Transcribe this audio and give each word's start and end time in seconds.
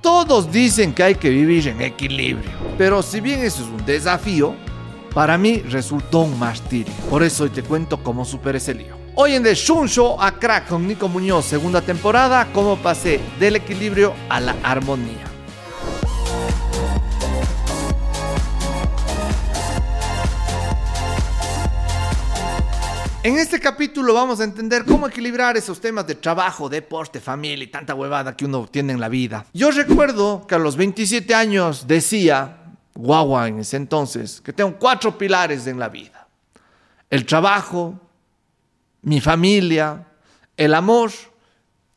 Todos 0.00 0.50
dicen 0.50 0.94
que 0.94 1.02
hay 1.02 1.14
que 1.14 1.28
vivir 1.28 1.68
en 1.68 1.82
equilibrio, 1.82 2.50
pero 2.78 3.02
si 3.02 3.20
bien 3.20 3.40
eso 3.40 3.62
es 3.62 3.68
un 3.68 3.84
desafío, 3.84 4.54
para 5.12 5.36
mí 5.36 5.58
resultó 5.58 6.20
un 6.20 6.38
martirio. 6.38 6.94
Por 7.10 7.22
eso 7.22 7.44
hoy 7.44 7.50
te 7.50 7.62
cuento 7.62 8.02
cómo 8.02 8.24
superé 8.24 8.56
ese 8.56 8.72
lío. 8.72 8.96
Hoy 9.14 9.34
en 9.34 9.42
The 9.42 9.54
Shun 9.54 9.88
Show 9.88 10.16
a 10.18 10.32
Crack 10.32 10.68
con 10.68 10.88
Nico 10.88 11.06
Muñoz, 11.06 11.44
segunda 11.44 11.82
temporada, 11.82 12.48
cómo 12.54 12.76
pasé 12.76 13.20
del 13.38 13.56
equilibrio 13.56 14.14
a 14.30 14.40
la 14.40 14.56
armonía. 14.62 15.29
En 23.22 23.36
este 23.36 23.60
capítulo 23.60 24.14
vamos 24.14 24.40
a 24.40 24.44
entender 24.44 24.86
cómo 24.86 25.06
equilibrar 25.06 25.54
esos 25.54 25.78
temas 25.78 26.06
de 26.06 26.14
trabajo, 26.14 26.70
deporte, 26.70 27.20
familia 27.20 27.64
y 27.64 27.66
tanta 27.66 27.94
huevada 27.94 28.34
que 28.34 28.46
uno 28.46 28.66
tiene 28.66 28.94
en 28.94 29.00
la 29.00 29.10
vida. 29.10 29.44
Yo 29.52 29.70
recuerdo 29.70 30.46
que 30.46 30.54
a 30.54 30.58
los 30.58 30.74
27 30.74 31.34
años 31.34 31.86
decía, 31.86 32.56
guagua 32.94 33.48
en 33.48 33.58
ese 33.58 33.76
entonces, 33.76 34.40
que 34.40 34.54
tengo 34.54 34.78
cuatro 34.78 35.18
pilares 35.18 35.66
en 35.66 35.78
la 35.78 35.90
vida. 35.90 36.28
El 37.10 37.26
trabajo, 37.26 38.00
mi 39.02 39.20
familia, 39.20 40.06
el 40.56 40.72
amor 40.72 41.10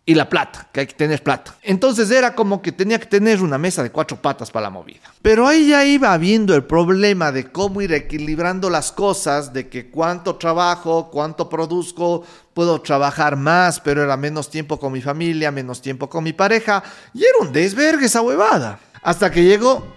y 0.06 0.16
la 0.16 0.28
plata, 0.28 0.68
que 0.72 0.82
hay 0.82 0.88
que 0.88 0.96
tener 0.96 1.24
plata. 1.24 1.56
Entonces 1.62 2.12
era 2.12 2.36
como 2.36 2.62
que 2.62 2.74
tenía 2.74 3.00
que 3.00 3.06
tener 3.06 3.42
una 3.42 3.58
mesa 3.58 3.82
de 3.84 3.90
cuatro 3.90 4.22
patas 4.22 4.52
para 4.52 4.66
la 4.66 4.70
movida. 4.70 5.14
Pero 5.22 5.48
ahí 5.48 5.70
ya 5.70 5.86
iba 5.86 6.18
viendo 6.18 6.56
el 6.56 6.66
problema 6.66 7.32
de 7.32 7.52
cómo 7.52 7.82
ir 7.82 7.94
equilibrando 7.94 8.70
las 8.70 8.92
cosas, 8.92 9.54
de 9.54 9.70
que 9.70 9.90
cuánto 9.90 10.36
trabajo, 10.36 11.10
cuánto 11.10 11.48
produzco, 11.48 12.26
puedo 12.54 12.82
trabajar 12.82 13.38
más, 13.38 13.80
pero 13.80 14.04
era 14.04 14.18
menos 14.18 14.50
tiempo 14.50 14.78
con 14.78 14.92
mi 14.92 15.02
familia, 15.02 15.52
menos 15.52 15.82
tiempo 15.82 16.10
con 16.10 16.24
mi 16.24 16.34
pareja, 16.34 16.84
y 17.14 17.24
era 17.24 17.38
un 17.40 17.54
desvergue 17.54 18.06
esa 18.06 18.22
huevada. 18.22 18.80
Hasta 19.02 19.32
que 19.32 19.44
llegó 19.44 19.88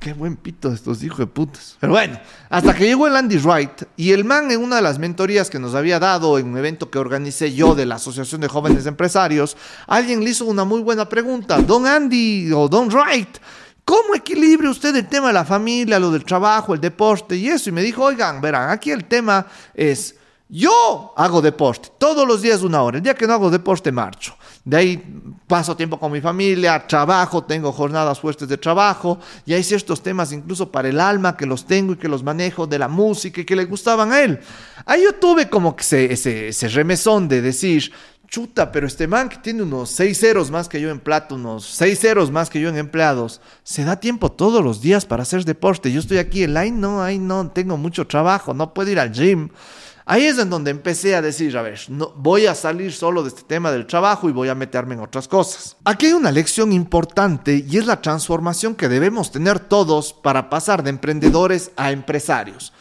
Qué 0.00 0.12
buen 0.12 0.36
pito 0.36 0.72
estos 0.72 1.02
hijos 1.02 1.18
de 1.18 1.26
putas. 1.26 1.76
Pero 1.80 1.92
bueno, 1.92 2.20
hasta 2.50 2.72
que 2.72 2.84
llegó 2.84 3.08
el 3.08 3.16
Andy 3.16 3.36
Wright 3.38 3.82
y 3.96 4.12
el 4.12 4.24
man 4.24 4.48
en 4.52 4.62
una 4.62 4.76
de 4.76 4.82
las 4.82 4.98
mentorías 5.00 5.50
que 5.50 5.58
nos 5.58 5.74
había 5.74 5.98
dado 5.98 6.38
en 6.38 6.46
un 6.46 6.56
evento 6.56 6.88
que 6.88 7.00
organicé 7.00 7.52
yo 7.52 7.74
de 7.74 7.84
la 7.84 7.96
Asociación 7.96 8.40
de 8.40 8.46
Jóvenes 8.46 8.86
Empresarios, 8.86 9.56
alguien 9.88 10.22
le 10.22 10.30
hizo 10.30 10.44
una 10.44 10.64
muy 10.64 10.82
buena 10.82 11.08
pregunta. 11.08 11.58
Don 11.58 11.84
Andy 11.84 12.52
o 12.52 12.68
Don 12.68 12.88
Wright, 12.88 13.38
¿cómo 13.84 14.14
equilibra 14.14 14.70
usted 14.70 14.94
el 14.94 15.08
tema 15.08 15.28
de 15.28 15.32
la 15.32 15.44
familia, 15.44 15.98
lo 15.98 16.12
del 16.12 16.24
trabajo, 16.24 16.74
el 16.74 16.80
deporte 16.80 17.34
y 17.34 17.48
eso? 17.48 17.68
Y 17.68 17.72
me 17.72 17.82
dijo, 17.82 18.04
oigan, 18.04 18.40
verán, 18.40 18.70
aquí 18.70 18.92
el 18.92 19.04
tema 19.04 19.46
es 19.74 20.14
yo 20.48 21.12
hago 21.16 21.42
deporte 21.42 21.90
todos 21.98 22.26
los 22.26 22.40
días 22.40 22.62
una 22.62 22.82
hora. 22.82 22.96
El 22.96 23.02
día 23.02 23.14
que 23.14 23.26
no 23.26 23.34
hago 23.34 23.50
deporte, 23.50 23.92
marcho. 23.92 24.37
De 24.64 24.76
ahí 24.76 25.22
paso 25.46 25.76
tiempo 25.76 25.98
con 25.98 26.12
mi 26.12 26.20
familia, 26.20 26.86
trabajo, 26.86 27.44
tengo 27.44 27.72
jornadas 27.72 28.20
fuertes 28.20 28.48
de 28.48 28.58
trabajo. 28.58 29.18
Y 29.46 29.54
hay 29.54 29.62
ciertos 29.62 30.02
temas 30.02 30.32
incluso 30.32 30.70
para 30.70 30.88
el 30.88 31.00
alma 31.00 31.36
que 31.36 31.46
los 31.46 31.64
tengo 31.64 31.94
y 31.94 31.96
que 31.96 32.08
los 32.08 32.22
manejo 32.22 32.66
de 32.66 32.78
la 32.78 32.88
música 32.88 33.40
y 33.40 33.44
que 33.44 33.56
le 33.56 33.64
gustaban 33.64 34.12
a 34.12 34.20
él. 34.20 34.40
Ahí 34.84 35.04
yo 35.04 35.14
tuve 35.14 35.48
como 35.48 35.74
que 35.74 35.82
ese, 36.12 36.48
ese, 36.48 36.68
remesón 36.68 37.28
de 37.28 37.40
decir, 37.40 37.92
chuta, 38.28 38.70
pero 38.70 38.86
este 38.86 39.06
man 39.06 39.28
que 39.28 39.38
tiene 39.38 39.62
unos 39.62 39.90
seis 39.90 40.20
ceros 40.20 40.50
más 40.50 40.68
que 40.68 40.80
yo 40.80 40.90
en 40.90 41.00
plata, 41.00 41.34
unos 41.34 41.64
seis 41.64 41.98
ceros 42.00 42.30
más 42.30 42.50
que 42.50 42.60
yo 42.60 42.68
en 42.68 42.76
empleados, 42.76 43.40
se 43.62 43.84
da 43.84 43.96
tiempo 43.96 44.30
todos 44.30 44.62
los 44.62 44.82
días 44.82 45.06
para 45.06 45.22
hacer 45.22 45.44
deporte. 45.44 45.90
Yo 45.90 46.00
estoy 46.00 46.18
aquí 46.18 46.42
en 46.42 46.54
line, 46.54 46.78
no, 46.78 47.02
ahí 47.02 47.18
no, 47.18 47.50
tengo 47.50 47.76
mucho 47.76 48.06
trabajo, 48.06 48.52
no 48.52 48.74
puedo 48.74 48.90
ir 48.90 49.00
al 49.00 49.12
gym. 49.12 49.48
Ahí 50.10 50.24
es 50.24 50.38
en 50.38 50.48
donde 50.48 50.70
empecé 50.70 51.14
a 51.14 51.20
decir, 51.20 51.54
a 51.58 51.60
ver, 51.60 51.78
no, 51.88 52.14
voy 52.16 52.46
a 52.46 52.54
salir 52.54 52.94
solo 52.94 53.22
de 53.22 53.28
este 53.28 53.42
tema 53.42 53.70
del 53.70 53.86
trabajo 53.86 54.26
y 54.26 54.32
voy 54.32 54.48
a 54.48 54.54
meterme 54.54 54.94
en 54.94 55.00
otras 55.00 55.28
cosas. 55.28 55.76
Aquí 55.84 56.06
hay 56.06 56.14
una 56.14 56.32
lección 56.32 56.72
importante 56.72 57.62
y 57.68 57.76
es 57.76 57.84
la 57.84 58.00
transformación 58.00 58.74
que 58.74 58.88
debemos 58.88 59.30
tener 59.30 59.60
todos 59.60 60.14
para 60.14 60.48
pasar 60.48 60.82
de 60.82 60.88
emprendedores 60.88 61.72
a 61.76 61.92
empresarios. 61.92 62.72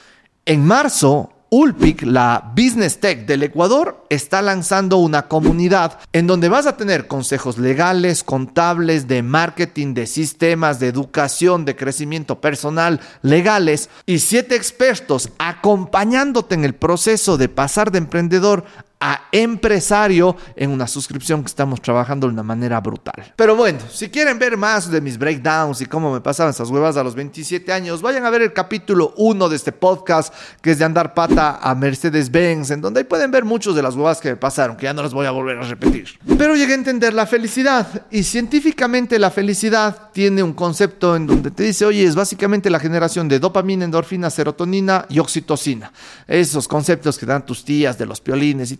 En 0.45 0.65
marzo, 0.65 1.33
Ulpic, 1.49 2.01
la 2.01 2.51
Business 2.55 2.99
Tech 2.99 3.25
del 3.25 3.43
Ecuador, 3.43 4.05
está 4.09 4.41
lanzando 4.41 4.97
una 4.97 5.29
comunidad 5.29 5.97
en 6.11 6.27
donde 6.27 6.49
vas 6.49 6.67
a 6.67 6.75
tener 6.75 7.07
consejos 7.07 7.57
legales, 7.57 8.23
contables, 8.23 9.07
de 9.07 9.23
marketing, 9.23 9.93
de 9.93 10.07
sistemas, 10.07 10.79
de 10.79 10.87
educación, 10.87 11.63
de 11.63 11.75
crecimiento 11.75 12.41
personal, 12.41 12.99
legales 13.21 13.89
y 14.05 14.19
siete 14.19 14.55
expertos 14.55 15.29
acompañándote 15.39 16.55
en 16.55 16.65
el 16.65 16.75
proceso 16.75 17.37
de 17.37 17.47
pasar 17.47 17.91
de 17.91 17.99
emprendedor 17.99 18.65
a 18.99 19.27
empresario 19.31 20.35
en 20.55 20.71
una 20.71 20.87
suscripción 20.87 21.41
que 21.41 21.47
estamos 21.47 21.81
trabajando 21.81 22.27
de 22.27 22.33
una 22.33 22.43
manera 22.43 22.79
brutal. 22.79 23.33
Pero 23.35 23.55
bueno, 23.55 23.79
si 23.91 24.09
quieren 24.09 24.39
ver 24.39 24.57
más 24.57 24.89
de 24.89 25.01
mis 25.01 25.17
breakdowns 25.17 25.81
y 25.81 25.85
cómo 25.85 26.11
me 26.11 26.21
pasaban 26.21 26.51
esas 26.51 26.69
huevas 26.69 26.97
a 26.97 27.03
los 27.03 27.13
27 27.13 27.71
años, 27.71 28.01
vayan 28.01 28.25
a 28.25 28.29
ver 28.29 28.41
el 28.41 28.53
capítulo 28.53 29.13
1 29.17 29.49
de 29.49 29.55
este 29.55 29.71
podcast 29.71 30.33
que 30.61 30.71
es 30.71 30.79
de 30.79 30.85
andar 30.85 31.13
pata 31.13 31.59
a 31.61 31.75
Mercedes-Benz, 31.75 32.71
en 32.71 32.81
donde 32.81 33.01
ahí 33.01 33.03
pueden 33.03 33.29
ver 33.29 33.45
muchos 33.45 33.75
de 33.75 33.83
las 33.83 33.95
huevas 33.95 34.19
que 34.19 34.29
me 34.29 34.35
pasaron, 34.37 34.75
que 34.77 34.85
ya 34.85 34.93
no 34.93 35.03
las 35.03 35.13
voy 35.13 35.27
a 35.27 35.31
volver 35.31 35.57
a 35.59 35.63
repetir. 35.63 36.19
Pero 36.37 36.55
llegué 36.55 36.73
a 36.73 36.75
entender 36.75 37.13
la 37.13 37.27
felicidad 37.27 38.05
y 38.09 38.23
científicamente 38.23 39.19
la 39.19 39.29
felicidad 39.29 40.09
tiene 40.11 40.41
un 40.41 40.53
concepto 40.53 41.15
en 41.15 41.27
donde 41.27 41.51
te 41.51 41.63
dice, 41.63 41.85
oye, 41.85 42.03
es 42.03 42.15
básicamente 42.15 42.69
la 42.69 42.79
generación 42.79 43.27
de 43.27 43.39
dopamina, 43.39 43.85
endorfina, 43.85 44.29
serotonina 44.29 45.05
y 45.09 45.19
oxitocina. 45.19 45.91
Esos 46.27 46.67
conceptos 46.67 47.17
que 47.17 47.25
dan 47.25 47.45
tus 47.45 47.63
tías 47.63 47.97
de 47.97 48.05
los 48.05 48.21
piolines 48.21 48.71
y 48.71 48.77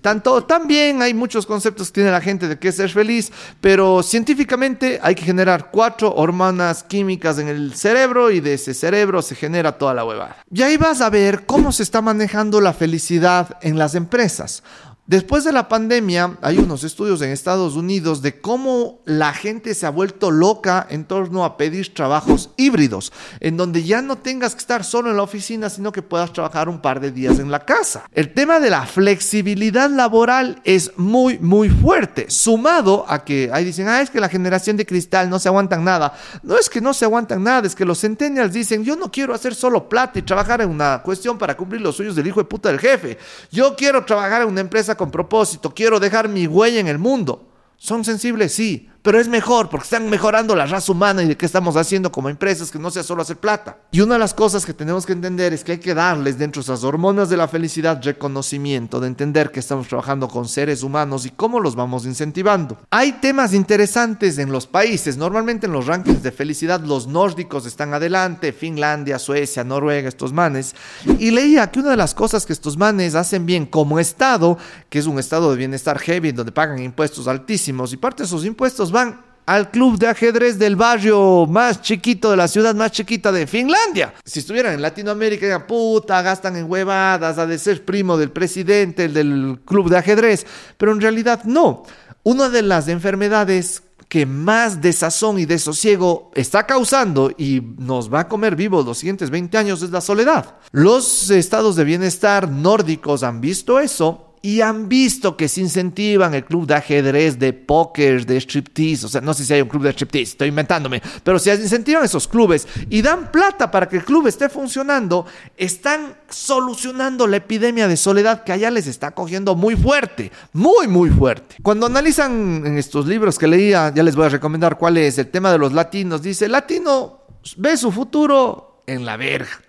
también 0.47 1.01
hay 1.01 1.13
muchos 1.13 1.45
conceptos 1.45 1.87
que 1.87 1.95
tiene 1.95 2.11
la 2.11 2.21
gente 2.21 2.47
de 2.47 2.57
qué 2.57 2.69
es 2.69 2.75
ser 2.75 2.89
feliz, 2.89 3.31
pero 3.61 4.03
científicamente 4.03 4.99
hay 5.01 5.15
que 5.15 5.23
generar 5.23 5.69
cuatro 5.71 6.13
hormonas 6.15 6.83
químicas 6.83 7.39
en 7.39 7.47
el 7.47 7.73
cerebro 7.73 8.31
y 8.31 8.39
de 8.39 8.53
ese 8.53 8.73
cerebro 8.73 9.21
se 9.21 9.35
genera 9.35 9.77
toda 9.77 9.93
la 9.93 10.05
huevada. 10.05 10.37
Y 10.51 10.61
ahí 10.61 10.77
vas 10.77 11.01
a 11.01 11.09
ver 11.09 11.45
cómo 11.45 11.71
se 11.71 11.83
está 11.83 12.01
manejando 12.01 12.61
la 12.61 12.73
felicidad 12.73 13.57
en 13.61 13.77
las 13.77 13.95
empresas. 13.95 14.63
Después 15.07 15.45
de 15.45 15.53
la 15.53 15.69
pandemia, 15.69 16.37
hay 16.41 16.57
unos 16.57 16.83
estudios 16.83 17.21
en 17.21 17.29
Estados 17.29 17.77
Unidos 17.77 18.21
de 18.21 18.41
cómo 18.41 18.99
la 19.05 19.31
gente 19.31 19.73
se 19.73 19.85
ha 19.85 19.89
vuelto 19.89 20.31
loca 20.31 20.85
en 20.89 21.05
torno 21.05 21.45
a 21.45 21.55
pedir 21.55 21.93
trabajos 21.93 22.49
híbridos, 22.57 23.13
en 23.39 23.55
donde 23.55 23.85
ya 23.85 24.01
no 24.01 24.17
tengas 24.17 24.53
que 24.53 24.59
estar 24.59 24.83
solo 24.83 25.09
en 25.09 25.15
la 25.15 25.23
oficina, 25.23 25.69
sino 25.69 25.93
que 25.93 26.01
puedas 26.01 26.33
trabajar 26.33 26.67
un 26.67 26.81
par 26.81 26.99
de 26.99 27.11
días 27.11 27.39
en 27.39 27.49
la 27.49 27.63
casa. 27.63 28.03
El 28.11 28.33
tema 28.33 28.59
de 28.59 28.69
la 28.69 28.85
flexibilidad 28.85 29.89
laboral 29.89 30.59
es 30.65 30.91
muy, 30.97 31.39
muy 31.39 31.69
fuerte, 31.69 32.29
sumado 32.29 33.05
a 33.07 33.23
que 33.23 33.49
ahí 33.53 33.63
dicen, 33.63 33.87
ah, 33.87 34.01
es 34.01 34.09
que 34.09 34.19
la 34.19 34.27
generación 34.27 34.75
de 34.75 34.85
cristal 34.85 35.29
no 35.29 35.39
se 35.39 35.47
aguantan 35.47 35.85
nada. 35.85 36.19
No 36.43 36.57
es 36.57 36.69
que 36.69 36.81
no 36.81 36.93
se 36.93 37.05
aguantan 37.05 37.43
nada, 37.43 37.65
es 37.65 37.75
que 37.75 37.85
los 37.85 38.01
centennials 38.01 38.51
dicen, 38.51 38.83
yo 38.83 38.97
no 38.97 39.09
quiero 39.09 39.33
hacer 39.33 39.55
solo 39.55 39.87
plata 39.87 40.19
y 40.19 40.23
trabajar 40.23 40.59
en 40.59 40.69
una 40.69 41.01
cuestión 41.01 41.37
para 41.37 41.55
cumplir 41.55 41.79
los 41.79 41.95
sueños 41.95 42.13
del 42.17 42.27
hijo 42.27 42.41
de 42.41 42.45
puta 42.49 42.67
del 42.67 42.79
jefe. 42.79 43.17
Yo 43.53 43.73
quiero 43.77 44.03
trabajar 44.03 44.41
en 44.41 44.49
una 44.49 44.59
empresa 44.59 44.96
con 44.97 45.11
propósito, 45.11 45.73
quiero 45.73 45.99
dejar 45.99 46.27
mi 46.27 46.47
huella 46.47 46.79
en 46.79 46.87
el 46.87 46.97
mundo. 46.97 47.47
Son 47.77 48.03
sensibles, 48.03 48.53
sí, 48.53 48.89
pero 49.07 49.21
es 49.21 49.29
mejor 49.29 49.69
porque 49.69 49.85
están 49.85 50.09
mejorando 50.09 50.53
la 50.53 50.65
raza 50.65 50.91
humana 50.91 51.23
y 51.23 51.29
de 51.29 51.37
qué 51.37 51.45
estamos 51.45 51.77
haciendo 51.77 52.11
como 52.11 52.27
empresas 52.27 52.69
que 52.69 52.77
no 52.77 52.91
sea 52.91 53.03
solo 53.03 53.21
hacer 53.21 53.37
plata. 53.37 53.77
Y 53.89 54.01
una 54.01 54.15
de 54.15 54.19
las 54.19 54.33
cosas 54.33 54.65
que 54.65 54.73
tenemos 54.73 55.05
que 55.05 55.13
entender 55.13 55.53
es 55.53 55.63
que 55.63 55.71
hay 55.71 55.77
que 55.77 55.93
darles 55.93 56.37
dentro 56.37 56.61
de 56.61 56.65
esas 56.65 56.83
hormonas 56.83 57.29
de 57.29 57.37
la 57.37 57.47
felicidad 57.47 58.03
reconocimiento, 58.03 58.99
de 58.99 59.07
entender 59.07 59.49
que 59.49 59.61
estamos 59.61 59.87
trabajando 59.87 60.27
con 60.27 60.45
seres 60.49 60.83
humanos 60.83 61.25
y 61.25 61.29
cómo 61.29 61.61
los 61.61 61.73
vamos 61.73 62.05
incentivando. 62.05 62.79
Hay 62.89 63.13
temas 63.13 63.53
interesantes 63.53 64.39
en 64.39 64.51
los 64.51 64.67
países, 64.67 65.15
normalmente 65.15 65.67
en 65.67 65.71
los 65.71 65.85
rankings 65.85 66.21
de 66.21 66.33
felicidad 66.33 66.81
los 66.81 67.07
nórdicos 67.07 67.65
están 67.65 67.93
adelante, 67.93 68.51
Finlandia, 68.51 69.19
Suecia, 69.19 69.63
Noruega, 69.63 70.09
estos 70.09 70.33
manes, 70.33 70.75
y 71.17 71.31
leía 71.31 71.71
que 71.71 71.79
una 71.79 71.91
de 71.91 71.97
las 71.97 72.13
cosas 72.13 72.45
que 72.45 72.51
estos 72.51 72.75
manes 72.75 73.15
hacen 73.15 73.45
bien 73.45 73.67
como 73.67 73.99
estado, 73.99 74.57
que 74.89 74.99
es 74.99 75.05
un 75.05 75.17
estado 75.17 75.49
de 75.51 75.55
bienestar 75.55 75.97
heavy 75.97 76.33
donde 76.33 76.51
pagan 76.51 76.79
impuestos 76.79 77.29
altísimos 77.29 77.93
y 77.93 77.95
parte 77.95 78.23
de 78.23 78.27
esos 78.27 78.43
impuestos 78.43 78.91
van 78.97 79.21
al 79.45 79.69
club 79.69 79.99
de 79.99 80.07
ajedrez 80.07 80.57
del 80.57 80.75
barrio 80.75 81.45
más 81.45 81.83
chiquito 81.83 82.31
de 82.31 82.37
la 82.37 82.47
ciudad 82.47 82.73
más 82.73 82.91
chiquita 82.91 83.31
de 83.31 83.45
Finlandia. 83.45 84.15
Si 84.25 84.39
estuvieran 84.39 84.73
en 84.73 84.81
Latinoamérica, 84.81 85.67
puta, 85.67 86.23
gastan 86.23 86.55
en 86.55 86.69
huevadas, 86.69 87.37
ha 87.37 87.45
de 87.45 87.59
ser 87.59 87.85
primo 87.85 88.17
del 88.17 88.31
presidente 88.31 89.07
del 89.07 89.59
club 89.65 89.91
de 89.91 89.97
ajedrez, 89.97 90.47
pero 90.79 90.93
en 90.93 90.99
realidad 90.99 91.43
no. 91.43 91.83
Una 92.23 92.49
de 92.49 92.63
las 92.63 92.87
enfermedades 92.87 93.83
que 94.09 94.25
más 94.25 94.81
desazón 94.81 95.37
y 95.37 95.45
desosiego 95.45 96.31
está 96.33 96.65
causando 96.65 97.29
y 97.37 97.61
nos 97.77 98.11
va 98.11 98.21
a 98.21 98.27
comer 98.27 98.55
vivos 98.55 98.83
los 98.83 98.97
siguientes 98.97 99.29
20 99.29 99.59
años 99.59 99.83
es 99.83 99.91
la 99.91 100.01
soledad. 100.01 100.55
Los 100.71 101.29
estados 101.29 101.75
de 101.75 101.83
bienestar 101.83 102.49
nórdicos 102.49 103.21
han 103.21 103.41
visto 103.41 103.79
eso 103.79 104.26
y 104.41 104.61
han 104.61 104.87
visto 104.87 105.35
que 105.35 105.47
se 105.47 105.61
incentivan 105.61 106.33
el 106.33 106.45
club 106.45 106.67
de 106.67 106.75
ajedrez, 106.75 107.39
de 107.39 107.53
póker, 107.53 108.25
de 108.25 108.37
striptease, 108.37 109.05
o 109.05 109.09
sea, 109.09 109.21
no 109.21 109.33
sé 109.33 109.45
si 109.45 109.53
hay 109.53 109.61
un 109.61 109.67
club 109.67 109.83
de 109.83 109.91
striptease, 109.91 110.31
estoy 110.31 110.49
inventándome, 110.49 111.01
pero 111.23 111.39
si 111.39 111.49
incentivan 111.49 112.05
esos 112.05 112.27
clubes 112.27 112.67
y 112.89 113.01
dan 113.01 113.31
plata 113.31 113.71
para 113.71 113.89
que 113.89 113.97
el 113.97 114.03
club 114.03 114.27
esté 114.27 114.49
funcionando, 114.49 115.25
están 115.55 116.15
solucionando 116.29 117.27
la 117.27 117.37
epidemia 117.37 117.87
de 117.87 117.97
soledad 117.97 118.43
que 118.43 118.51
allá 118.51 118.71
les 118.71 118.87
está 118.87 119.11
cogiendo 119.11 119.55
muy 119.55 119.75
fuerte, 119.75 120.31
muy, 120.53 120.87
muy 120.87 121.09
fuerte. 121.09 121.55
Cuando 121.61 121.85
analizan 121.85 122.63
en 122.65 122.77
estos 122.77 123.07
libros 123.07 123.37
que 123.37 123.47
leía, 123.47 123.91
ya 123.93 124.03
les 124.03 124.15
voy 124.15 124.25
a 124.25 124.29
recomendar 124.29 124.77
cuál 124.77 124.97
es. 124.97 125.17
El 125.17 125.27
tema 125.27 125.51
de 125.51 125.57
los 125.57 125.73
latinos, 125.73 126.21
dice, 126.21 126.47
latino 126.47 127.21
ve 127.57 127.77
su 127.77 127.91
futuro 127.91 128.83
en 128.87 129.05
la 129.05 129.17
verga 129.17 129.61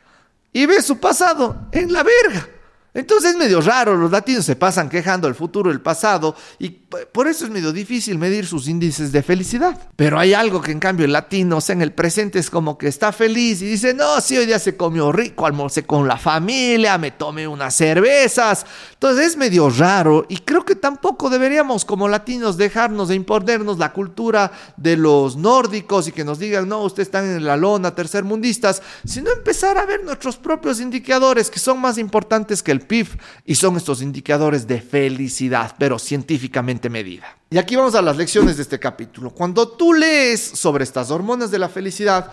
y 0.53 0.67
ve 0.67 0.83
su 0.83 0.99
pasado 0.99 1.69
en 1.73 1.93
la 1.93 2.03
verga. 2.03 2.49
Entonces 2.99 3.31
es 3.31 3.37
medio 3.37 3.61
raro, 3.61 3.97
los 3.97 4.11
latinos 4.11 4.45
se 4.45 4.57
pasan 4.57 4.89
quejando 4.89 5.29
del 5.29 5.37
futuro, 5.37 5.71
el 5.71 5.81
pasado, 5.81 6.35
y 6.59 6.71
por 6.71 7.29
eso 7.29 7.45
es 7.45 7.51
medio 7.53 7.71
difícil 7.71 8.19
medir 8.19 8.45
sus 8.45 8.67
índices 8.67 9.13
de 9.13 9.23
felicidad. 9.23 9.79
Pero 9.95 10.19
hay 10.19 10.35
algo 10.35 10.61
que 10.61 10.73
en 10.73 10.81
cambio 10.81 11.07
el 11.07 11.13
latino, 11.13 11.59
o 11.59 11.61
sea, 11.61 11.75
en 11.75 11.83
el 11.83 11.93
presente 11.93 12.41
es 12.41 12.51
como 12.51 12.77
que 12.77 12.89
está 12.89 13.13
feliz 13.13 13.63
y 13.63 13.67
dice, 13.67 13.95
no, 13.95 14.21
sí, 14.21 14.37
hoy 14.37 14.47
día 14.47 14.59
se 14.59 14.77
comió 14.77 15.13
rico, 15.13 15.47
almorcé 15.47 15.85
con 15.87 16.09
la 16.09 16.17
familia, 16.17 16.99
me 16.99 17.13
tomé 17.13 17.47
unas 17.47 17.77
cervezas. 17.77 18.67
Entonces 18.95 19.29
es 19.29 19.37
medio 19.37 19.71
raro 19.71 20.27
y 20.29 20.39
creo 20.39 20.65
que 20.65 20.75
tampoco 20.75 21.31
deberíamos 21.31 21.85
como 21.85 22.09
latinos 22.09 22.57
dejarnos 22.57 23.11
de 23.11 23.15
imponernos 23.15 23.79
la 23.79 23.93
cultura 23.93 24.51
de 24.77 24.97
los 24.97 25.37
nórdicos 25.37 26.09
y 26.09 26.13
que 26.13 26.25
nos 26.25 26.41
digan, 26.41 26.69
no, 26.69 26.83
ustedes 26.83 27.07
están 27.07 27.27
en 27.27 27.45
la 27.45 27.57
lona 27.57 27.95
tercermundistas, 27.95 28.83
sino 29.05 29.31
empezar 29.31 29.79
a 29.79 29.87
ver 29.87 30.03
nuestros 30.03 30.37
propios 30.37 30.81
indicadores 30.81 31.49
que 31.49 31.61
son 31.61 31.79
más 31.81 31.97
importantes 31.97 32.61
que 32.61 32.73
el 32.73 32.88
PIB 32.89 33.07
y 33.45 33.55
son 33.55 33.77
estos 33.77 34.03
indicadores 34.03 34.67
de 34.67 34.81
felicidad, 34.81 35.77
pero 35.79 35.99
científicamente 35.99 36.91
medida. 36.91 37.37
Y 37.51 37.59
aquí 37.59 37.77
vamos 37.77 37.95
a 37.95 38.03
las 38.03 38.17
lecciones 38.17 38.57
de 38.57 38.63
este 38.63 38.81
capítulo. 38.81 39.31
Cuando 39.31 39.69
tú 39.69 39.95
lees 39.95 40.41
sobre 40.41 40.83
estas 40.83 41.11
hormonas 41.11 41.51
de 41.51 41.59
la 41.59 41.69
felicidad, 41.69 42.33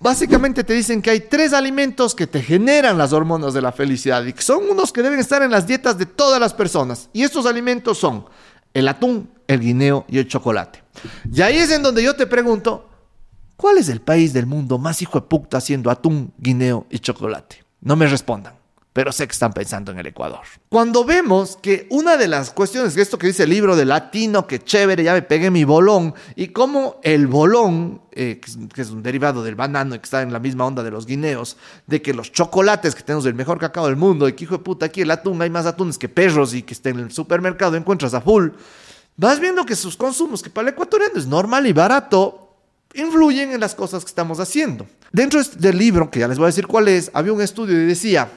Básicamente 0.00 0.62
te 0.62 0.74
dicen 0.74 1.02
que 1.02 1.10
hay 1.10 1.20
tres 1.20 1.52
alimentos 1.52 2.14
que 2.14 2.28
te 2.28 2.40
generan 2.40 2.98
las 2.98 3.12
hormonas 3.12 3.52
de 3.52 3.60
la 3.60 3.72
felicidad 3.72 4.24
y 4.24 4.32
que 4.32 4.42
son 4.42 4.70
unos 4.70 4.92
que 4.92 5.02
deben 5.02 5.18
estar 5.18 5.42
en 5.42 5.50
las 5.50 5.66
dietas 5.66 5.98
de 5.98 6.06
todas 6.06 6.38
las 6.38 6.54
personas. 6.54 7.08
Y 7.12 7.24
estos 7.24 7.46
alimentos 7.46 7.98
son 7.98 8.24
el 8.74 8.86
atún, 8.86 9.28
el 9.48 9.58
guineo 9.58 10.04
y 10.08 10.18
el 10.18 10.28
chocolate. 10.28 10.84
Y 11.32 11.42
ahí 11.42 11.56
es 11.56 11.72
en 11.72 11.82
donde 11.82 12.04
yo 12.04 12.14
te 12.14 12.28
pregunto, 12.28 12.88
¿cuál 13.56 13.78
es 13.78 13.88
el 13.88 14.00
país 14.00 14.32
del 14.32 14.46
mundo 14.46 14.78
más 14.78 15.02
hijo 15.02 15.18
de 15.18 15.26
puta 15.26 15.58
haciendo 15.58 15.90
atún, 15.90 16.32
guineo 16.38 16.86
y 16.90 17.00
chocolate? 17.00 17.64
No 17.80 17.96
me 17.96 18.06
respondan 18.06 18.57
pero 18.98 19.12
sé 19.12 19.28
que 19.28 19.32
están 19.32 19.52
pensando 19.52 19.92
en 19.92 20.00
el 20.00 20.08
Ecuador. 20.08 20.40
Cuando 20.68 21.04
vemos 21.04 21.56
que 21.62 21.86
una 21.88 22.16
de 22.16 22.26
las 22.26 22.50
cuestiones, 22.50 22.96
esto 22.96 23.16
que 23.16 23.28
dice 23.28 23.44
el 23.44 23.50
libro 23.50 23.76
de 23.76 23.84
latino, 23.84 24.44
que 24.44 24.58
chévere, 24.58 25.04
ya 25.04 25.12
me 25.12 25.22
pegué 25.22 25.52
mi 25.52 25.62
bolón, 25.62 26.16
y 26.34 26.48
cómo 26.48 26.98
el 27.04 27.28
bolón, 27.28 28.02
eh, 28.10 28.40
que, 28.74 28.82
es, 28.82 28.90
un 28.90 29.00
derivado 29.00 29.44
del 29.44 29.54
banano 29.54 29.94
y 29.94 30.00
que 30.00 30.04
está 30.04 30.22
en 30.22 30.32
la 30.32 30.40
misma 30.40 30.66
onda 30.66 30.82
de 30.82 30.90
los 30.90 31.06
guineos, 31.06 31.56
de 31.86 32.02
que 32.02 32.12
los 32.12 32.32
chocolates 32.32 32.96
que 32.96 33.04
tenemos 33.04 33.24
el 33.26 33.34
mejor 33.34 33.60
cacao 33.60 33.86
del 33.86 33.94
mundo, 33.94 34.26
y 34.26 34.32
que 34.32 34.42
hijo 34.42 34.56
de 34.56 34.64
puta, 34.64 34.86
aquí 34.86 35.02
el 35.02 35.12
atún, 35.12 35.40
hay 35.42 35.50
más 35.50 35.66
atunes 35.66 35.96
que 35.96 36.08
perros 36.08 36.52
y 36.52 36.62
que 36.64 36.74
está 36.74 36.88
en 36.88 36.98
el 36.98 37.12
supermercado 37.12 37.76
encuentras 37.76 38.14
a 38.14 38.20
full, 38.20 38.48
vas 39.16 39.38
viendo 39.38 39.64
que 39.64 39.76
sus 39.76 39.96
consumos, 39.96 40.42
que 40.42 40.50
para 40.50 40.70
el 40.70 40.74
ecuatoriano 40.74 41.14
es 41.16 41.26
normal 41.28 41.68
y 41.68 41.72
barato, 41.72 42.56
influyen 42.94 43.52
en 43.52 43.60
las 43.60 43.76
cosas 43.76 44.02
que 44.02 44.08
estamos 44.08 44.40
haciendo. 44.40 44.88
Dentro 45.12 45.40
del 45.56 45.78
libro, 45.78 46.10
que 46.10 46.18
ya 46.18 46.26
les 46.26 46.36
voy 46.36 46.46
a 46.46 46.48
decir 46.48 46.66
cuál 46.66 46.88
es, 46.88 47.12
había 47.14 47.32
un 47.32 47.40
estudio 47.40 47.80
y 47.80 47.86
decía, 47.86 48.28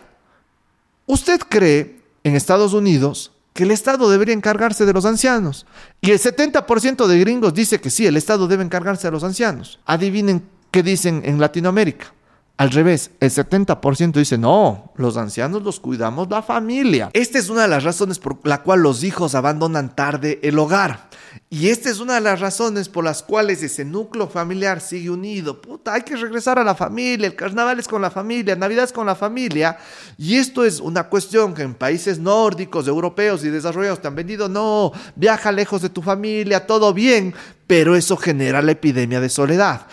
¿Usted 1.11 1.41
cree 1.41 1.97
en 2.23 2.37
Estados 2.37 2.71
Unidos 2.71 3.33
que 3.51 3.63
el 3.63 3.71
Estado 3.71 4.09
debería 4.09 4.33
encargarse 4.33 4.85
de 4.85 4.93
los 4.93 5.03
ancianos? 5.03 5.65
Y 5.99 6.11
el 6.11 6.19
70% 6.19 7.05
de 7.05 7.19
gringos 7.19 7.53
dice 7.53 7.81
que 7.81 7.89
sí, 7.89 8.07
el 8.07 8.15
Estado 8.15 8.47
debe 8.47 8.63
encargarse 8.63 9.07
de 9.07 9.11
los 9.11 9.25
ancianos. 9.25 9.81
Adivinen 9.85 10.41
qué 10.71 10.83
dicen 10.83 11.21
en 11.25 11.41
Latinoamérica. 11.41 12.13
Al 12.57 12.69
revés, 12.69 13.09
el 13.19 13.31
70% 13.31 14.13
dice, 14.13 14.37
no, 14.37 14.93
los 14.95 15.17
ancianos 15.17 15.63
los 15.63 15.79
cuidamos 15.79 16.29
la 16.29 16.43
familia. 16.43 17.09
Esta 17.13 17.39
es 17.39 17.49
una 17.49 17.63
de 17.63 17.67
las 17.67 17.83
razones 17.83 18.19
por 18.19 18.37
la 18.43 18.61
cual 18.61 18.81
los 18.81 19.03
hijos 19.03 19.33
abandonan 19.33 19.95
tarde 19.95 20.39
el 20.43 20.59
hogar. 20.59 21.09
Y 21.49 21.69
esta 21.69 21.89
es 21.89 21.99
una 21.99 22.15
de 22.15 22.21
las 22.21 22.39
razones 22.39 22.87
por 22.87 23.03
las 23.03 23.23
cuales 23.23 23.63
ese 23.63 23.83
núcleo 23.83 24.27
familiar 24.27 24.79
sigue 24.79 25.09
unido. 25.09 25.59
Puta, 25.59 25.93
hay 25.93 26.03
que 26.03 26.15
regresar 26.15 26.59
a 26.59 26.63
la 26.63 26.75
familia, 26.75 27.27
el 27.27 27.35
carnaval 27.35 27.79
es 27.79 27.87
con 27.87 28.01
la 28.01 28.11
familia, 28.11 28.55
Navidad 28.55 28.85
es 28.85 28.93
con 28.93 29.05
la 29.05 29.15
familia. 29.15 29.77
Y 30.17 30.35
esto 30.35 30.63
es 30.63 30.79
una 30.79 31.09
cuestión 31.09 31.53
que 31.53 31.63
en 31.63 31.73
países 31.73 32.19
nórdicos, 32.19 32.87
europeos 32.87 33.43
y 33.43 33.49
desarrollados 33.49 34.01
te 34.01 34.07
han 34.07 34.15
vendido, 34.15 34.47
no, 34.47 34.91
viaja 35.15 35.51
lejos 35.51 35.81
de 35.81 35.89
tu 35.89 36.01
familia, 36.01 36.67
todo 36.67 36.93
bien, 36.93 37.33
pero 37.65 37.95
eso 37.95 38.17
genera 38.17 38.61
la 38.61 38.73
epidemia 38.73 39.19
de 39.19 39.29
soledad 39.29 39.87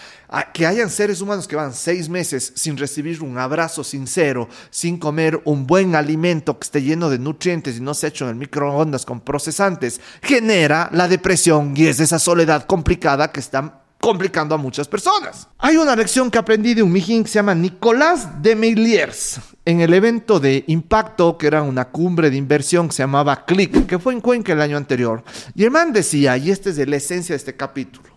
que 0.52 0.66
hayan 0.66 0.90
seres 0.90 1.20
humanos 1.20 1.48
que 1.48 1.56
van 1.56 1.72
seis 1.72 2.08
meses 2.08 2.52
sin 2.54 2.76
recibir 2.76 3.22
un 3.22 3.38
abrazo 3.38 3.82
sincero, 3.82 4.48
sin 4.70 4.98
comer 4.98 5.40
un 5.44 5.66
buen 5.66 5.94
alimento 5.94 6.58
que 6.58 6.64
esté 6.64 6.82
lleno 6.82 7.08
de 7.08 7.18
nutrientes 7.18 7.76
y 7.76 7.80
no 7.80 7.94
se 7.94 8.06
ha 8.06 8.08
hecho 8.10 8.24
en 8.24 8.30
el 8.30 8.36
microondas 8.36 9.06
con 9.06 9.20
procesantes, 9.20 10.00
genera 10.22 10.90
la 10.92 11.08
depresión 11.08 11.74
y 11.76 11.86
es 11.86 12.00
esa 12.00 12.18
soledad 12.18 12.66
complicada 12.66 13.32
que 13.32 13.40
está 13.40 13.82
complicando 14.00 14.54
a 14.54 14.58
muchas 14.58 14.86
personas. 14.86 15.48
Hay 15.58 15.76
una 15.76 15.96
lección 15.96 16.30
que 16.30 16.38
aprendí 16.38 16.74
de 16.74 16.82
un 16.82 16.92
mijín 16.92 17.24
que 17.24 17.30
se 17.30 17.34
llama 17.36 17.54
Nicolás 17.54 18.42
de 18.42 18.54
Meiliers 18.54 19.40
en 19.64 19.80
el 19.80 19.92
evento 19.92 20.40
de 20.40 20.64
impacto, 20.68 21.36
que 21.36 21.46
era 21.46 21.62
una 21.62 21.86
cumbre 21.86 22.30
de 22.30 22.36
inversión 22.36 22.88
que 22.88 22.94
se 22.94 23.02
llamaba 23.02 23.44
CLIC, 23.44 23.86
que 23.86 23.98
fue 23.98 24.12
en 24.14 24.20
Cuenca 24.20 24.52
el 24.52 24.62
año 24.62 24.76
anterior. 24.76 25.24
Y 25.54 25.64
el 25.64 25.70
man 25.70 25.92
decía, 25.92 26.36
y 26.36 26.50
esta 26.50 26.70
es 26.70 26.76
de 26.76 26.86
la 26.86 26.96
esencia 26.96 27.32
de 27.32 27.38
este 27.38 27.56
capítulo, 27.56 28.08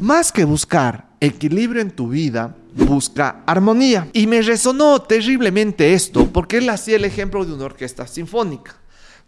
más 0.00 0.32
que 0.32 0.44
buscar 0.44 1.10
equilibrio 1.20 1.82
en 1.82 1.90
tu 1.90 2.08
vida, 2.08 2.56
busca 2.74 3.42
armonía. 3.46 4.08
Y 4.12 4.26
me 4.26 4.42
resonó 4.42 5.02
terriblemente 5.02 5.94
esto, 5.94 6.26
porque 6.32 6.58
él 6.58 6.68
hacía 6.68 6.96
el 6.96 7.04
ejemplo 7.04 7.44
de 7.44 7.52
una 7.52 7.64
orquesta 7.64 8.06
sinfónica. 8.06 8.74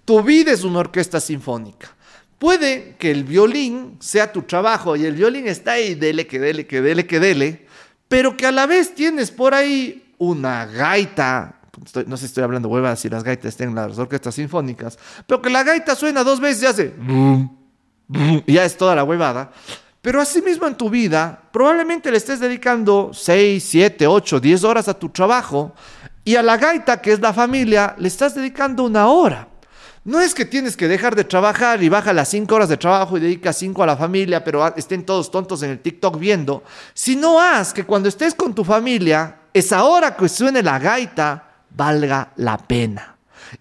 Tu 0.05 0.23
vida 0.23 0.53
es 0.53 0.65
una 0.65 0.81
orquesta 0.81 1.21
sinfónica. 1.21 1.95
Puede 2.39 2.97
que 2.99 3.11
el 3.11 3.25
violín 3.25 3.99
sea 4.01 4.33
tu 4.33 4.43
trabajo 4.43 4.97
y 4.97 5.05
el 5.05 5.15
violín 5.15 5.47
está 5.47 5.73
ahí, 5.73 5.95
dele, 5.95 6.27
que 6.27 6.41
dele, 6.41 6.67
que 6.67 6.81
dele, 6.81 7.07
que 7.07 7.21
dele, 7.21 7.67
pero 8.09 8.37
que 8.37 8.47
a 8.47 8.53
la 8.53 8.67
vez 8.67 8.95
tienes 8.95 9.31
por 9.31 9.55
ahí 9.55 10.13
una 10.19 10.67
gaita, 10.67 11.61
no 12.07 12.17
sé 12.17 12.23
si 12.23 12.27
estoy 12.27 12.43
hablando 12.43 12.69
huevas 12.69 12.99
si 12.99 13.09
las 13.09 13.23
gaitas 13.23 13.47
estén 13.47 13.69
en 13.69 13.75
las 13.77 13.97
orquestas 13.97 14.35
sinfónicas, 14.35 14.99
pero 15.27 15.41
que 15.41 15.51
la 15.51 15.63
gaita 15.63 15.95
suena 15.95 16.25
dos 16.25 16.41
veces 16.41 16.63
y 16.63 16.67
hace... 16.67 16.95
Y 18.47 18.53
ya 18.53 18.65
es 18.65 18.77
toda 18.77 18.95
la 18.95 19.05
huevada. 19.05 19.53
Pero 20.03 20.21
asimismo 20.21 20.67
en 20.67 20.75
tu 20.75 20.91
vida, 20.91 21.41
probablemente 21.53 22.11
le 22.11 22.17
estés 22.17 22.41
dedicando 22.41 23.13
6, 23.15 23.63
7, 23.63 24.09
8, 24.09 24.41
10 24.41 24.65
horas 24.65 24.89
a 24.89 24.99
tu 24.99 25.11
trabajo 25.11 25.73
y 26.25 26.35
a 26.35 26.43
la 26.43 26.57
gaita, 26.57 27.01
que 27.01 27.13
es 27.13 27.21
la 27.21 27.33
familia, 27.33 27.95
le 27.99 28.09
estás 28.09 28.35
dedicando 28.35 28.83
una 28.83 29.07
hora. 29.07 29.47
No 30.05 30.21
es 30.21 30.35
que 30.35 30.45
tienes 30.45 30.77
que 30.77 30.89
dejar 30.89 31.15
de 31.15 31.23
trabajar 31.23 31.81
y 31.85 31.89
baja 31.89 32.13
las 32.13 32.29
5 32.31 32.53
horas 32.53 32.69
de 32.69 32.77
trabajo 32.77 33.17
y 33.17 33.21
dedica 33.21 33.53
5 33.53 33.81
a 33.81 33.87
la 33.87 33.97
familia, 33.97 34.43
pero 34.43 34.75
estén 34.75 35.07
todos 35.07 35.31
tontos 35.31 35.63
en 35.63 35.71
el 35.71 35.79
TikTok 35.79 36.19
viendo, 36.19 36.65
sino 36.95 37.41
haz 37.41 37.73
que 37.73 37.85
cuando 37.85 38.09
estés 38.09 38.35
con 38.35 38.53
tu 38.57 38.65
familia, 38.65 39.37
esa 39.55 39.85
hora 39.85 40.17
que 40.17 40.29
suene 40.29 40.65
la 40.65 40.81
gaita 40.81 41.49
valga 41.71 42.33
la 42.35 42.59
pena. 42.59 43.12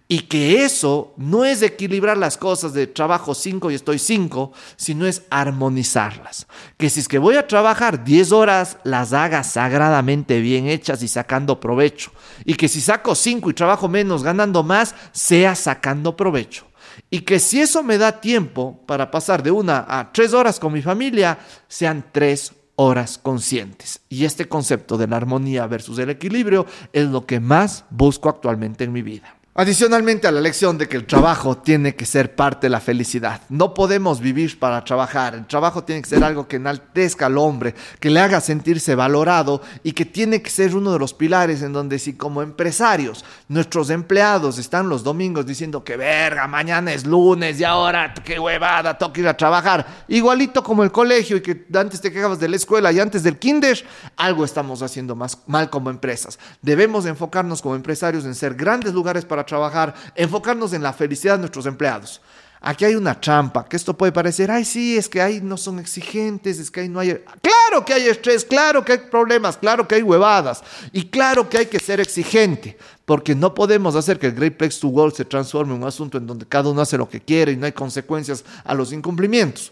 Y 0.08 0.22
que 0.22 0.64
eso 0.64 1.14
no 1.18 1.46
es 1.46 1.62
equilibrar 1.62 2.18
las 2.18 2.38
cosas 2.38 2.74
de 2.74 2.88
trabajo 2.88 3.34
5 3.34 3.72
y 3.72 3.76
estoy 3.76 4.00
5, 4.00 4.52
sino 4.76 5.06
es 5.06 5.24
armonizarlas. 5.30 6.48
Que 6.78 6.90
si 6.90 7.00
es 7.00 7.08
que 7.08 7.20
voy 7.20 7.36
a 7.36 7.48
trabajar 7.48 8.04
10 8.04 8.32
horas, 8.32 8.78
las 8.84 9.14
haga 9.14 9.44
sagradamente 9.44 10.40
bien 10.40 10.68
hechas 10.68 11.02
y 11.04 11.08
sacando 11.08 11.60
provecho. 11.60 12.12
Y 12.46 12.56
que 12.56 12.68
si 12.68 12.82
saco 12.82 13.16
5 13.16 13.50
y 13.50 13.54
trabajo 13.54 13.88
menos, 13.88 14.24
ganando 14.24 14.64
más, 14.64 14.96
sea 15.12 15.56
sacando 15.56 16.16
provecho. 16.16 16.66
Y 17.10 17.22
que 17.22 17.40
si 17.40 17.62
eso 17.62 17.84
me 17.84 17.98
da 17.98 18.20
tiempo 18.20 18.80
para 18.86 19.12
pasar 19.12 19.44
de 19.44 19.52
una 19.52 19.86
a 19.88 20.12
tres 20.12 20.34
horas 20.34 20.60
con 20.60 20.74
mi 20.74 20.82
familia, 20.82 21.38
sean 21.68 22.06
tres 22.12 22.54
horas 22.76 23.18
conscientes. 23.18 24.02
Y 24.10 24.26
este 24.26 24.48
concepto 24.48 24.98
de 24.98 25.08
la 25.08 25.18
armonía 25.18 25.68
versus 25.68 26.00
el 26.00 26.10
equilibrio 26.10 26.66
es 26.94 27.08
lo 27.08 27.26
que 27.26 27.40
más 27.40 27.86
busco 27.90 28.30
actualmente 28.30 28.84
en 28.84 28.92
mi 28.92 29.02
vida. 29.02 29.36
Adicionalmente 29.54 30.30
a 30.30 30.32
la 30.32 30.40
lección 30.40 30.78
de 30.78 30.88
que 30.88 30.96
el 30.96 31.06
trabajo 31.06 31.58
tiene 31.58 31.94
que 31.94 32.06
ser 32.06 32.36
parte 32.36 32.68
de 32.68 32.70
la 32.70 32.80
felicidad. 32.80 33.42
No 33.50 33.74
podemos 33.74 34.22
vivir 34.22 34.58
para 34.58 34.82
trabajar. 34.86 35.36
El 35.36 35.46
trabajo 35.46 35.84
tiene 35.84 36.02
que 36.02 36.08
ser 36.08 36.24
algo 36.24 36.48
que 36.48 36.56
enaltezca 36.56 37.26
al 37.26 37.38
hombre, 37.38 37.76
que 38.00 38.10
le 38.10 38.22
haga 38.22 38.40
sentirse 38.40 38.96
valorado 38.96 39.62
y 39.84 39.92
que 39.92 40.06
tiene 40.06 40.42
que 40.42 40.50
ser 40.50 40.74
uno 40.74 40.94
de 40.94 41.00
los 41.00 41.14
pilares 41.14 41.64
en 41.64 41.74
donde 41.74 42.00
si 42.00 42.14
como 42.14 42.42
empresarios 42.42 43.26
nuestros 43.50 43.90
empleados 43.90 44.58
están 44.58 44.88
los 44.88 45.04
domingos 45.04 45.46
diciendo 45.46 45.84
que 45.84 45.98
verga, 45.98 46.48
mañana 46.48 46.94
es 46.94 47.06
lunes 47.06 47.60
y 47.60 47.66
ahora 47.66 48.14
qué 48.14 48.40
huevada, 48.40 48.98
que 49.12 49.20
ir 49.20 49.28
a 49.28 49.36
trabajar. 49.36 49.86
Igualito 50.08 50.64
como 50.64 50.82
el 50.82 50.94
colegio 50.94 51.36
y 51.36 51.42
que 51.42 51.66
antes 51.74 52.00
te 52.00 52.14
quejabas 52.14 52.40
de 52.40 52.48
la 52.48 52.56
escuela 52.56 52.90
y 52.94 53.02
antes 53.02 53.22
del 53.22 53.38
kinder, 53.38 53.86
algo 54.16 54.46
estamos 54.46 54.82
haciendo 54.82 55.14
más 55.14 55.40
mal 55.46 55.70
como 55.70 55.90
empresas. 55.90 56.40
Debemos 56.62 57.06
enfocarnos 57.06 57.62
como 57.62 57.76
empresarios 57.76 58.24
en 58.24 58.34
ser 58.34 58.54
grandes 58.54 58.94
lugares 58.94 59.26
para 59.26 59.41
trabajar, 59.46 59.94
enfocarnos 60.16 60.74
en 60.74 60.84
la 60.84 60.94
felicidad 60.94 61.36
de 61.36 61.40
nuestros 61.40 61.66
empleados. 61.66 62.22
Aquí 62.64 62.86
hay 62.86 62.94
una 62.94 63.20
trampa, 63.20 63.66
que 63.66 63.76
esto 63.76 63.98
puede 63.98 64.12
parecer, 64.12 64.52
ay, 64.52 64.64
sí, 64.66 64.96
es 64.96 65.10
que 65.10 65.20
ahí 65.20 65.42
no 65.42 65.58
son 65.58 65.80
exigentes, 65.80 66.60
es 66.60 66.70
que 66.70 66.82
ahí 66.82 66.90
no 66.90 67.00
hay... 67.00 67.24
Claro 67.42 67.84
que 67.84 67.92
hay 67.92 68.08
estrés, 68.08 68.46
claro 68.46 68.86
que 68.86 68.92
hay 68.92 68.98
problemas, 69.00 69.58
claro 69.58 69.88
que 69.88 69.96
hay 69.96 70.04
huevadas 70.04 70.62
y 70.94 71.06
claro 71.06 71.50
que 71.50 71.58
hay 71.58 71.66
que 71.66 71.80
ser 71.80 72.00
exigente, 72.00 72.78
porque 73.04 73.34
no 73.34 73.56
podemos 73.56 73.96
hacer 73.96 74.20
que 74.20 74.28
el 74.28 74.36
Great 74.36 74.58
Place 74.58 74.80
to 74.80 74.90
Work 74.90 75.16
se 75.16 75.26
transforme 75.26 75.74
en 75.74 75.82
un 75.82 75.88
asunto 75.88 76.20
en 76.20 76.28
donde 76.28 76.46
cada 76.46 76.70
uno 76.70 76.82
hace 76.82 77.00
lo 77.00 77.10
que 77.10 77.20
quiere 77.20 77.52
y 77.52 77.58
no 77.58 77.66
hay 77.66 77.72
consecuencias 77.72 78.46
a 78.64 78.76
los 78.76 78.94
incumplimientos. 78.94 79.72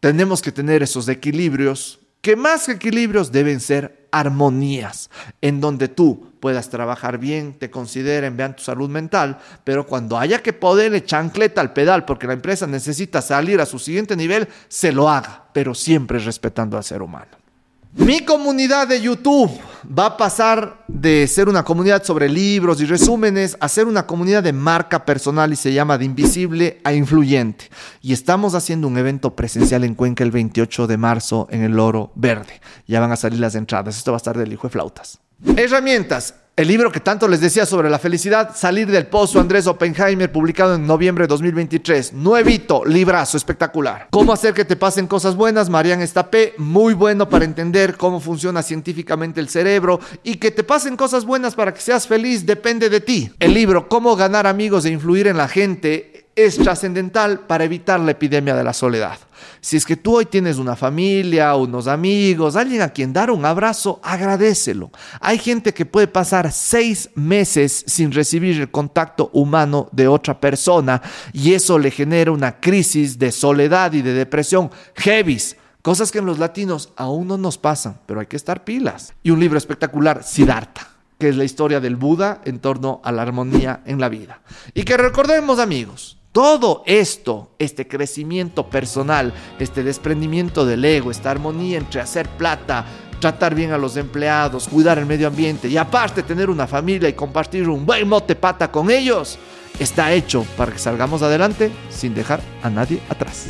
Tenemos 0.00 0.42
que 0.42 0.50
tener 0.50 0.82
esos 0.82 1.06
equilibrios, 1.08 2.00
que 2.20 2.34
más 2.34 2.66
que 2.66 2.72
equilibrios 2.72 3.30
deben 3.30 3.60
ser 3.60 4.01
armonías, 4.12 5.10
en 5.40 5.60
donde 5.60 5.88
tú 5.88 6.32
puedas 6.38 6.70
trabajar 6.70 7.18
bien, 7.18 7.58
te 7.58 7.70
consideren, 7.70 8.36
vean 8.36 8.54
tu 8.54 8.62
salud 8.62 8.88
mental, 8.88 9.38
pero 9.64 9.86
cuando 9.86 10.18
haya 10.18 10.42
que 10.42 10.52
ponerle 10.52 11.04
chancleta 11.04 11.60
al 11.60 11.72
pedal 11.72 12.04
porque 12.04 12.26
la 12.26 12.34
empresa 12.34 12.66
necesita 12.66 13.20
salir 13.20 13.60
a 13.60 13.66
su 13.66 13.78
siguiente 13.78 14.16
nivel, 14.16 14.46
se 14.68 14.92
lo 14.92 15.08
haga, 15.08 15.46
pero 15.52 15.74
siempre 15.74 16.18
respetando 16.18 16.76
al 16.76 16.84
ser 16.84 17.02
humano. 17.02 17.41
Mi 17.94 18.20
comunidad 18.20 18.88
de 18.88 19.02
YouTube 19.02 19.50
va 19.86 20.06
a 20.06 20.16
pasar 20.16 20.82
de 20.88 21.26
ser 21.26 21.50
una 21.50 21.62
comunidad 21.62 22.02
sobre 22.02 22.26
libros 22.26 22.80
y 22.80 22.86
resúmenes 22.86 23.54
a 23.60 23.68
ser 23.68 23.86
una 23.86 24.06
comunidad 24.06 24.42
de 24.42 24.54
marca 24.54 25.04
personal 25.04 25.52
y 25.52 25.56
se 25.56 25.74
llama 25.74 25.98
de 25.98 26.06
invisible 26.06 26.80
a 26.84 26.94
influyente. 26.94 27.68
Y 28.00 28.14
estamos 28.14 28.54
haciendo 28.54 28.88
un 28.88 28.96
evento 28.96 29.36
presencial 29.36 29.84
en 29.84 29.94
Cuenca 29.94 30.24
el 30.24 30.30
28 30.30 30.86
de 30.86 30.96
marzo 30.96 31.48
en 31.50 31.64
el 31.64 31.78
Oro 31.78 32.12
Verde. 32.14 32.62
Ya 32.86 32.98
van 32.98 33.12
a 33.12 33.16
salir 33.16 33.40
las 33.40 33.54
entradas. 33.56 33.98
Esto 33.98 34.12
va 34.12 34.16
a 34.16 34.24
estar 34.24 34.38
del 34.38 34.54
hijo 34.54 34.68
de 34.68 34.72
flautas. 34.72 35.20
Herramientas. 35.56 36.34
El 36.54 36.68
libro 36.68 36.92
que 36.92 37.00
tanto 37.00 37.28
les 37.28 37.40
decía 37.40 37.64
sobre 37.64 37.88
la 37.88 37.98
felicidad, 37.98 38.54
Salir 38.54 38.90
del 38.90 39.06
Pozo, 39.06 39.40
Andrés 39.40 39.66
Oppenheimer, 39.66 40.30
publicado 40.30 40.74
en 40.74 40.86
noviembre 40.86 41.24
de 41.24 41.28
2023. 41.28 42.12
Nuevito, 42.12 42.84
librazo, 42.84 43.38
espectacular. 43.38 44.08
Cómo 44.10 44.34
hacer 44.34 44.52
que 44.52 44.66
te 44.66 44.76
pasen 44.76 45.06
cosas 45.06 45.34
buenas, 45.34 45.70
Marian 45.70 46.02
Estapé, 46.02 46.52
muy 46.58 46.92
bueno 46.92 47.28
para 47.30 47.46
entender 47.46 47.96
cómo 47.96 48.20
funciona 48.20 48.62
científicamente 48.62 49.40
el 49.40 49.48
cerebro 49.48 49.98
y 50.22 50.36
que 50.36 50.50
te 50.50 50.62
pasen 50.62 50.96
cosas 50.96 51.24
buenas 51.24 51.54
para 51.54 51.72
que 51.72 51.80
seas 51.80 52.06
feliz 52.06 52.44
depende 52.44 52.90
de 52.90 53.00
ti. 53.00 53.32
El 53.40 53.54
libro 53.54 53.88
Cómo 53.88 54.14
ganar 54.14 54.46
amigos 54.46 54.84
e 54.84 54.90
influir 54.90 55.28
en 55.28 55.38
la 55.38 55.48
gente 55.48 56.11
es 56.34 56.56
trascendental 56.56 57.40
para 57.40 57.64
evitar 57.64 58.00
la 58.00 58.12
epidemia 58.12 58.54
de 58.54 58.64
la 58.64 58.72
soledad. 58.72 59.18
Si 59.60 59.76
es 59.76 59.84
que 59.84 59.96
tú 59.96 60.16
hoy 60.16 60.26
tienes 60.26 60.58
una 60.58 60.76
familia, 60.76 61.54
unos 61.56 61.86
amigos, 61.86 62.56
alguien 62.56 62.82
a 62.82 62.88
quien 62.88 63.12
dar 63.12 63.30
un 63.30 63.44
abrazo, 63.44 64.00
agradecelo. 64.02 64.90
Hay 65.20 65.38
gente 65.38 65.74
que 65.74 65.86
puede 65.86 66.08
pasar 66.08 66.50
seis 66.52 67.10
meses 67.14 67.84
sin 67.86 68.12
recibir 68.12 68.60
el 68.60 68.70
contacto 68.70 69.30
humano 69.32 69.88
de 69.92 70.08
otra 70.08 70.40
persona 70.40 71.02
y 71.32 71.54
eso 71.54 71.78
le 71.78 71.90
genera 71.90 72.32
una 72.32 72.60
crisis 72.60 73.18
de 73.18 73.30
soledad 73.30 73.92
y 73.92 74.02
de 74.02 74.14
depresión 74.14 74.70
heavies. 74.96 75.56
Cosas 75.82 76.12
que 76.12 76.18
en 76.18 76.26
los 76.26 76.38
latinos 76.38 76.92
aún 76.96 77.26
no 77.26 77.36
nos 77.36 77.58
pasan, 77.58 77.98
pero 78.06 78.20
hay 78.20 78.26
que 78.26 78.36
estar 78.36 78.64
pilas. 78.64 79.12
Y 79.22 79.30
un 79.30 79.40
libro 79.40 79.58
espectacular, 79.58 80.22
Siddhartha 80.22 80.88
que 81.22 81.28
es 81.28 81.36
la 81.36 81.44
historia 81.44 81.78
del 81.78 81.94
Buda 81.94 82.40
en 82.44 82.58
torno 82.58 83.00
a 83.04 83.12
la 83.12 83.22
armonía 83.22 83.80
en 83.86 84.00
la 84.00 84.08
vida. 84.08 84.40
Y 84.74 84.82
que 84.82 84.96
recordemos 84.96 85.60
amigos, 85.60 86.18
todo 86.32 86.82
esto, 86.86 87.50
este 87.58 87.86
crecimiento 87.86 88.66
personal, 88.68 89.32
este 89.58 89.84
desprendimiento 89.84 90.64
del 90.64 90.84
ego, 90.84 91.10
esta 91.10 91.30
armonía 91.30 91.78
entre 91.78 92.00
hacer 92.00 92.28
plata, 92.30 92.86
tratar 93.20 93.54
bien 93.54 93.70
a 93.72 93.78
los 93.78 93.96
empleados, 93.96 94.66
cuidar 94.66 94.98
el 94.98 95.06
medio 95.06 95.28
ambiente 95.28 95.68
y 95.68 95.76
aparte 95.76 96.22
tener 96.22 96.50
una 96.50 96.66
familia 96.66 97.08
y 97.08 97.12
compartir 97.12 97.68
un 97.68 97.86
buen 97.86 98.08
mote 98.08 98.34
pata 98.34 98.72
con 98.72 98.90
ellos, 98.90 99.38
está 99.78 100.12
hecho 100.12 100.44
para 100.56 100.72
que 100.72 100.78
salgamos 100.78 101.22
adelante 101.22 101.70
sin 101.90 102.14
dejar 102.14 102.40
a 102.62 102.70
nadie 102.70 103.00
atrás. 103.08 103.46